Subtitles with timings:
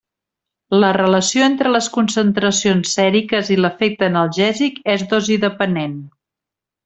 [0.83, 5.97] La relació entre les concentracions sèriques i l'efecte analgèsic és dosi-depenent.